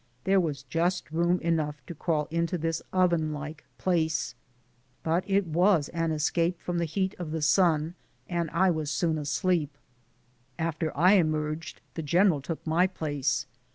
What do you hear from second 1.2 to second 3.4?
enough to crawl into this oven